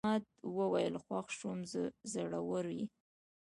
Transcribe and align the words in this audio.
احمد 0.03 0.25
وویل 0.57 0.95
خوښ 1.03 1.27
شوم 1.39 1.59
زړور 2.13 2.65
یې. 2.77 2.85